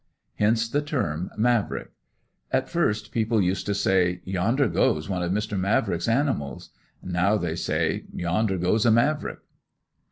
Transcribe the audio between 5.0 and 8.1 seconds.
one of Mr. Mavrick's animals!" Now they say: